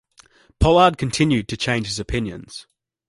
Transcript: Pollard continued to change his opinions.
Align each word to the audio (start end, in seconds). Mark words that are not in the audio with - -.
Pollard 0.59 0.97
continued 0.97 1.47
to 1.47 1.55
change 1.55 1.85
his 1.85 1.99
opinions. 1.99 2.65